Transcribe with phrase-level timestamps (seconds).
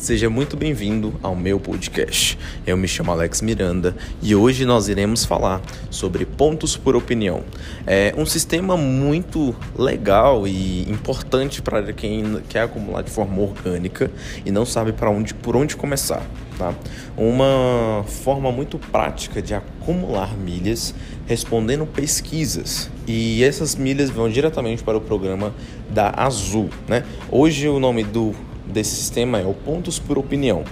[0.00, 2.38] Seja muito bem-vindo ao meu podcast.
[2.66, 7.42] Eu me chamo Alex Miranda e hoje nós iremos falar sobre pontos por opinião.
[7.86, 14.10] É um sistema muito legal e importante para quem quer acumular de forma orgânica
[14.42, 16.22] e não sabe para onde por onde começar.
[16.56, 16.74] Tá?
[17.14, 20.94] Uma forma muito prática de acumular milhas
[21.26, 25.54] respondendo pesquisas e essas milhas vão diretamente para o programa
[25.90, 26.70] da Azul.
[26.88, 27.04] Né?
[27.30, 28.34] Hoje o nome do
[28.70, 30.64] desse sistema é o Pontos por Opinião.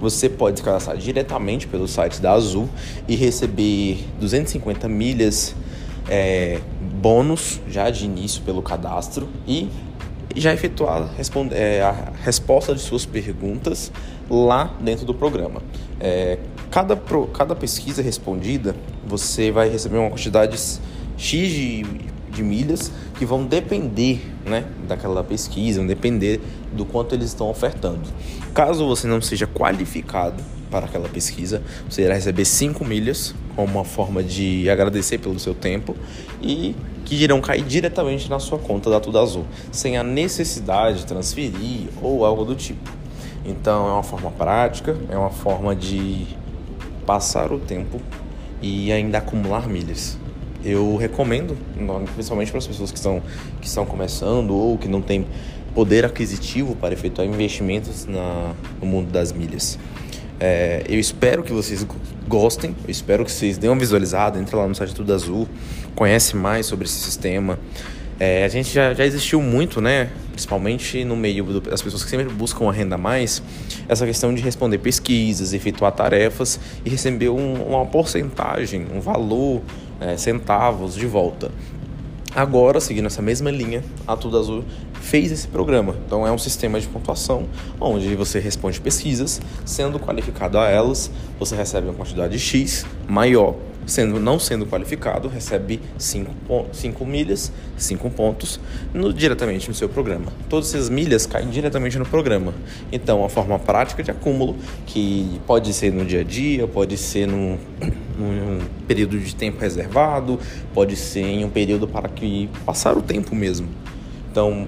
[0.00, 2.68] Você pode se cadastrar diretamente pelo site da Azul
[3.06, 5.54] e receber 250 milhas
[6.08, 6.60] é,
[7.00, 9.68] bônus já de início pelo cadastro e
[10.34, 11.10] já efetuar
[11.52, 13.92] é, a resposta de suas perguntas
[14.30, 15.62] lá dentro do programa.
[16.00, 16.38] É,
[16.70, 18.74] cada, pro, cada pesquisa respondida,
[19.06, 20.58] você vai receber uma quantidade
[21.16, 21.86] X de
[22.32, 26.40] de milhas que vão depender né, daquela pesquisa, vão depender
[26.72, 28.02] do quanto eles estão ofertando.
[28.54, 33.84] Caso você não seja qualificado para aquela pesquisa, você irá receber 5 milhas como uma
[33.84, 35.94] forma de agradecer pelo seu tempo
[36.40, 36.74] e
[37.04, 41.88] que irão cair diretamente na sua conta da Tudo Azul, sem a necessidade de transferir
[42.00, 42.90] ou algo do tipo.
[43.44, 46.26] Então é uma forma prática, é uma forma de
[47.04, 48.00] passar o tempo
[48.62, 50.16] e ainda acumular milhas
[50.64, 51.56] eu recomendo,
[52.14, 53.22] principalmente para as pessoas que estão,
[53.60, 55.26] que estão começando ou que não têm
[55.74, 59.78] poder aquisitivo para efetuar investimentos na, no mundo das milhas.
[60.38, 61.86] É, eu espero que vocês
[62.26, 65.48] gostem, eu espero que vocês dêem uma visualizada, entra lá no site Tudo Azul,
[65.94, 67.58] conhece mais sobre esse sistema.
[68.18, 70.10] É, a gente já, já existiu muito, né?
[70.30, 73.42] Principalmente no meio das pessoas que sempre buscam a renda mais,
[73.88, 79.60] essa questão de responder pesquisas, efetuar tarefas e receber um, uma porcentagem, um valor
[80.02, 81.50] é, centavos de volta.
[82.34, 84.64] Agora, seguindo essa mesma linha, a Tudo Azul
[84.94, 85.94] fez esse programa.
[86.06, 87.46] Então, é um sistema de pontuação
[87.78, 93.54] onde você responde pesquisas, sendo qualificado a elas, você recebe uma quantidade X maior
[93.86, 98.60] sendo não sendo qualificado, recebe 5 milhas, 5 pontos
[98.92, 100.32] no, diretamente no seu programa.
[100.48, 102.54] Todas essas milhas caem diretamente no programa.
[102.90, 107.26] Então, uma forma prática de acúmulo que pode ser no dia a dia, pode ser
[107.26, 107.58] num,
[108.22, 110.38] num período de tempo reservado,
[110.72, 113.68] pode ser em um período para que passar o tempo mesmo.
[114.30, 114.66] Então,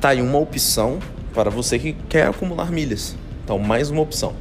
[0.00, 0.98] tá aí uma opção
[1.32, 3.16] para você que quer acumular milhas.
[3.44, 4.34] Então, mais uma opção.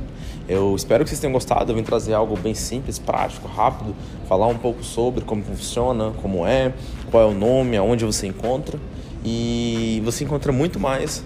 [0.48, 1.72] Eu espero que vocês tenham gostado.
[1.72, 3.96] Eu vim trazer algo bem simples, prático, rápido,
[4.28, 6.74] falar um pouco sobre como funciona, como é,
[7.10, 8.78] qual é o nome, aonde você encontra.
[9.24, 11.24] E você encontra muito mais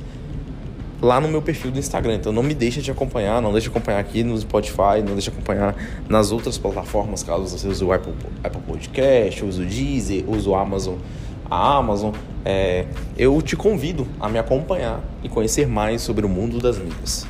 [1.02, 2.16] lá no meu perfil do Instagram.
[2.16, 5.30] Então não me deixe de acompanhar, não deixe de acompanhar aqui no Spotify, não deixe
[5.30, 5.76] de acompanhar
[6.10, 8.14] nas outras plataformas, caso você use o Apple,
[8.44, 10.96] Apple Podcast, use o Deezer, use o Amazon,
[11.50, 12.14] a Amazon.
[12.44, 12.86] É,
[13.18, 17.28] eu te convido a me acompanhar e conhecer mais sobre o mundo das mídias.